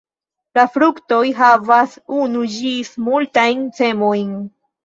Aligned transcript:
La 0.59 0.63
fruktoj 0.77 1.19
havas 1.41 1.93
unu 2.21 2.43
ĝis 2.57 2.93
multajn 3.11 3.63
semojn. 3.83 4.37